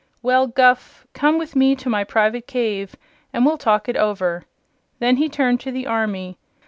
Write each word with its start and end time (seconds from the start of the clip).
"Well, 0.23 0.47
Guph, 0.47 1.05
come 1.13 1.37
with 1.37 1.55
me 1.55 1.75
to 1.75 1.87
my 1.87 2.03
private 2.03 2.47
cave, 2.47 2.95
and 3.31 3.45
we'll 3.45 3.59
talk 3.59 3.87
it 3.87 3.95
over." 3.95 4.45
Then 4.97 5.17
he 5.17 5.29
turned 5.29 5.59
to 5.59 5.71
the 5.71 5.85
army. 5.85 6.39